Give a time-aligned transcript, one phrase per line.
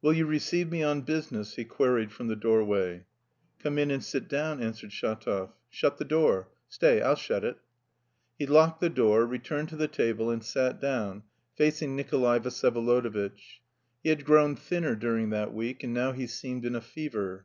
[0.00, 3.04] "Will you receive me on business?" he queried from the doorway.
[3.60, 5.54] "Come in and sit down," answered Shatov.
[5.68, 7.56] "Shut the door; stay, I'll shut it."
[8.38, 11.24] He locked the door, returned to the table, and sat down,
[11.56, 13.58] facing Nikolay Vsyevolodovitch.
[14.04, 17.44] He had grown thinner during that week, and now he seemed in a fever.